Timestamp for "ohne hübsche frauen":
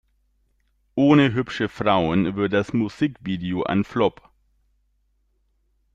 0.95-2.35